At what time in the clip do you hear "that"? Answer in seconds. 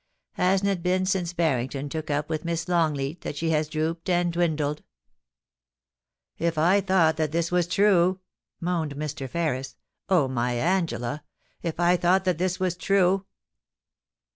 3.21-3.35, 7.17-7.31, 12.25-12.39